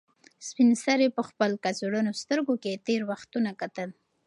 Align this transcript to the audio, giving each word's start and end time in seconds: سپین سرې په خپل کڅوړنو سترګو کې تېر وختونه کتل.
سپین 0.47 0.69
سرې 0.83 1.07
په 1.17 1.21
خپل 1.29 1.51
کڅوړنو 1.63 2.11
سترګو 2.21 2.53
کې 2.63 2.81
تېر 2.87 3.01
وختونه 3.11 3.49
کتل. 3.61 3.89